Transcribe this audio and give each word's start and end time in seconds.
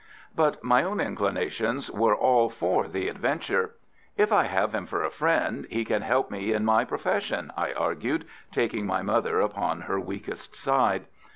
But 0.35 0.63
my 0.63 0.81
own 0.83 0.99
inclinations 0.99 1.91
were 1.91 2.15
all 2.15 2.49
for 2.49 2.87
the 2.87 3.07
adventure. 3.07 3.75
"If 4.17 4.31
I 4.33 4.45
have 4.45 4.73
him 4.73 4.87
for 4.87 5.03
a 5.03 5.11
friend, 5.11 5.67
he 5.69 5.85
can 5.85 6.01
help 6.01 6.31
me 6.31 6.53
in 6.53 6.65
my 6.65 6.85
profession," 6.85 7.53
I 7.55 7.71
argued, 7.73 8.25
taking 8.51 8.87
my 8.87 9.03
mother 9.03 9.39
upon 9.39 9.81
her 9.81 9.99
weakest 9.99 10.55
side. 10.55 11.05